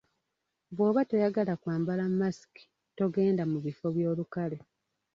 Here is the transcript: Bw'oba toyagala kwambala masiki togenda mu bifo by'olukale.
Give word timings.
Bw'oba 0.75 1.01
toyagala 1.09 1.53
kwambala 1.61 2.03
masiki 2.19 2.63
togenda 2.97 3.43
mu 3.51 3.57
bifo 3.65 3.85
by'olukale. 3.95 4.57